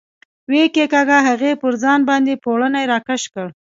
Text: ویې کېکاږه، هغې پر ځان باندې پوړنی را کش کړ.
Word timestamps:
ویې 0.49 0.65
کېکاږه، 0.75 1.17
هغې 1.27 1.51
پر 1.61 1.73
ځان 1.83 1.99
باندې 2.09 2.41
پوړنی 2.43 2.83
را 2.91 2.97
کش 3.07 3.21
کړ. 3.33 3.47